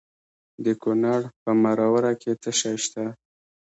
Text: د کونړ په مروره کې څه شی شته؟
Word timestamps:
د 0.65 0.67
کونړ 0.81 1.21
په 1.41 1.51
مروره 1.63 2.13
کې 2.21 2.31
څه 2.41 2.51
شی 2.59 2.75
شته؟ 2.83 3.05